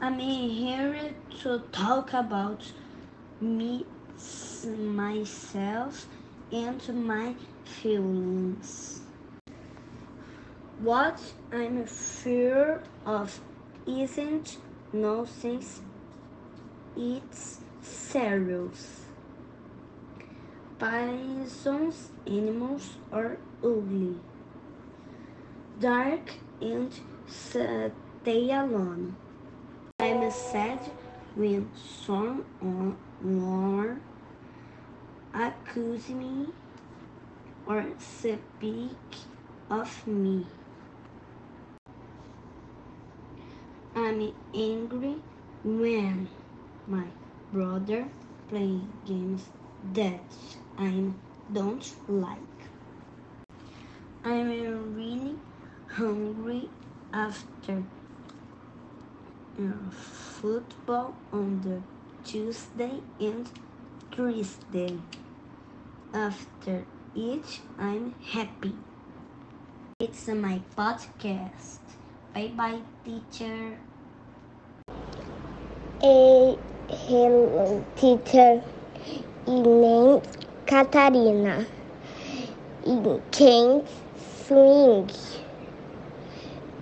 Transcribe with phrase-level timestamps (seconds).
[0.00, 2.72] I'm here to talk about
[3.40, 3.86] me,
[4.66, 6.08] myself,
[6.52, 7.34] and my
[7.64, 9.00] feelings.
[10.80, 11.20] What
[11.52, 13.40] I'm fear of
[13.86, 14.58] isn't
[14.92, 15.80] nonsense,
[16.96, 19.02] it's serious.
[20.78, 24.16] Poisons animals are ugly,
[25.80, 26.92] dark, and
[27.26, 29.16] stay alone.
[30.24, 30.80] I'm sad
[31.34, 32.96] when someone
[35.34, 36.46] accuse me
[37.66, 38.96] or speak
[39.68, 40.46] of me.
[43.94, 45.16] I'm angry
[45.62, 46.28] when
[46.86, 47.04] my
[47.52, 48.08] brother
[48.48, 49.44] play games
[49.92, 50.24] that
[50.78, 51.10] I
[51.52, 52.60] don't like.
[54.24, 54.48] I'm
[54.96, 55.36] really
[55.86, 56.70] hungry
[57.12, 57.84] after
[59.90, 61.80] football on the
[62.24, 63.48] Tuesday and
[64.10, 64.98] Thursday.
[66.12, 68.74] After it, I'm happy.
[70.00, 71.78] It's my podcast.
[72.34, 73.78] Bye bye, teacher.
[76.02, 76.58] A
[76.90, 78.62] hello, teacher.
[79.46, 80.20] name
[80.66, 81.66] Catarina.
[82.84, 83.86] In can't
[84.46, 85.10] swing.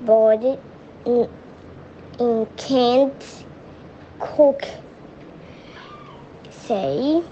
[0.00, 0.58] Body
[2.22, 3.44] in, can't
[4.18, 4.62] cook.
[6.50, 7.22] Say,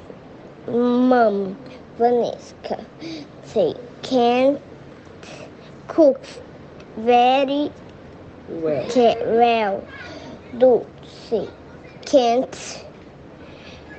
[0.66, 1.56] Mom,
[1.96, 2.86] Vanessa.
[3.44, 4.60] Say, can't
[5.86, 6.20] cook
[6.96, 7.70] very
[8.48, 8.86] Well,
[9.26, 9.84] well.
[10.58, 10.86] Do
[11.28, 11.48] say,
[12.04, 12.54] can't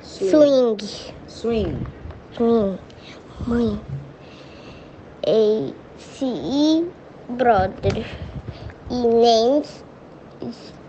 [0.02, 0.78] swing.
[0.78, 0.78] swing.
[1.26, 1.86] Swing.
[2.36, 2.78] Swing.
[3.46, 3.80] Mãe.
[5.26, 6.86] A C
[7.28, 8.04] brother.
[8.90, 9.82] E names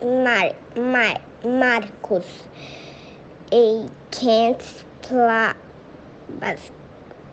[0.01, 2.43] Mar Mar Marcos.
[3.51, 5.53] A can't play
[6.39, 6.71] bas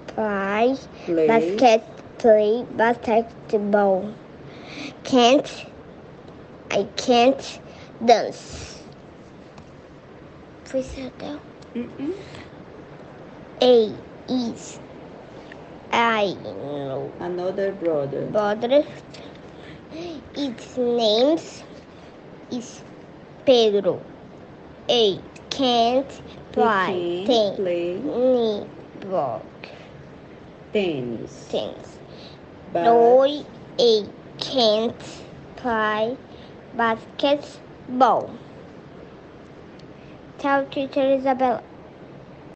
[0.07, 1.27] play Play.
[1.27, 1.83] basket
[2.19, 4.15] play basketball.
[5.05, 5.67] Can't
[6.71, 7.61] I can't
[8.05, 8.83] dance.
[10.65, 11.41] Foi certo?
[11.75, 12.15] Mm-mm.
[13.63, 13.93] A
[14.29, 14.79] is
[15.93, 18.27] I know Another brother.
[18.27, 18.85] brother.
[20.37, 21.65] Its names
[22.53, 22.83] is
[23.47, 24.01] Pedro.
[24.89, 25.19] A
[25.51, 26.23] can't
[26.53, 28.67] play He can play tennis
[29.09, 29.43] ball
[30.73, 31.49] tennis.
[31.51, 31.99] tennis.
[32.75, 33.45] Roy
[33.79, 34.05] A
[34.39, 34.95] can't
[35.57, 36.17] play
[36.77, 38.31] basketball.
[40.39, 41.70] Tchau, teacher Isabela.